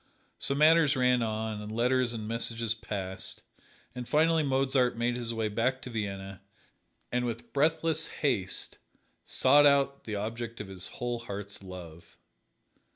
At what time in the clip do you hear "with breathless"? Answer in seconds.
7.23-8.07